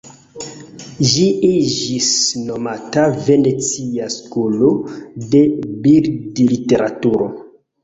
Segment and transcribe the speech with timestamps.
[1.09, 2.07] Ĝi iĝis
[2.47, 4.73] nomata "venecia skolo
[5.37, 5.45] de
[5.87, 7.33] bildliteraturo".